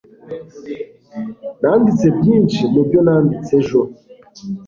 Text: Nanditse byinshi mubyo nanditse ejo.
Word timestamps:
Nanditse 1.61 2.05
byinshi 2.17 2.61
mubyo 2.73 2.99
nanditse 3.05 3.51
ejo. 3.61 3.81